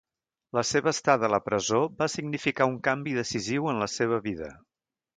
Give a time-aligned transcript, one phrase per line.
[0.57, 4.55] La seva estada a la presó va significar un canvi decisiu en la seva vida.